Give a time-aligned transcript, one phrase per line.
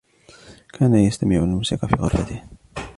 [0.73, 2.43] كان يستمع إلى الموسيقى في غرفته.